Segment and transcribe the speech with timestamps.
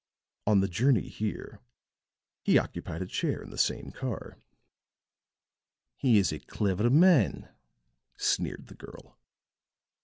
[0.47, 1.59] On the journey here,
[2.41, 4.39] he occupied a chair in the same car."
[5.95, 7.53] "He is a clever man,"
[8.17, 9.19] sneered the girl.